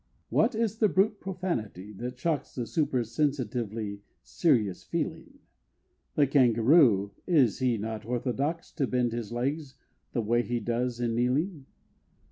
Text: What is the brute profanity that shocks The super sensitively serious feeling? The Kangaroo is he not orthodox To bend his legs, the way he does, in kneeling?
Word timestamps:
What 0.29 0.55
is 0.55 0.79
the 0.79 0.89
brute 0.89 1.19
profanity 1.19 1.93
that 1.93 2.17
shocks 2.17 2.55
The 2.55 2.65
super 2.65 3.03
sensitively 3.03 4.01
serious 4.23 4.83
feeling? 4.83 5.37
The 6.15 6.25
Kangaroo 6.25 7.11
is 7.27 7.59
he 7.59 7.77
not 7.77 8.03
orthodox 8.03 8.71
To 8.71 8.87
bend 8.87 9.11
his 9.11 9.31
legs, 9.31 9.75
the 10.13 10.21
way 10.21 10.41
he 10.41 10.59
does, 10.59 10.99
in 10.99 11.13
kneeling? 11.13 11.67